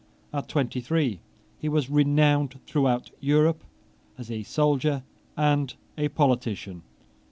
[0.33, 1.19] At twenty three
[1.59, 3.63] he was renowned throughout Europe
[4.17, 5.03] as a soldier
[5.37, 6.81] and a politician.